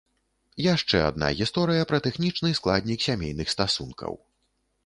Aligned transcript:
Яшчэ 0.65 1.01
адна 1.09 1.29
гісторыя 1.41 1.83
пра 1.91 2.01
тэхнічны 2.07 2.49
складнік 2.61 3.07
сямейных 3.09 3.47
стасункаў. 3.59 4.13